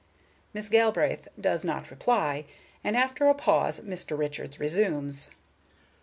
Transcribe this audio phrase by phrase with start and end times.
[0.51, 2.45] Miss Galbraith does not reply,
[2.83, 4.17] and after a pause Mr.
[4.17, 5.29] Richards resumes.